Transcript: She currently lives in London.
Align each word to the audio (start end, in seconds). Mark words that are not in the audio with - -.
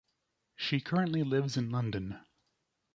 She 0.55 0.81
currently 0.81 1.21
lives 1.21 1.57
in 1.57 1.69
London. 1.69 2.25